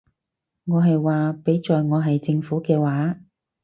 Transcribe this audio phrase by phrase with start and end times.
[0.65, 3.19] 我係話，畀在我係政府嘅話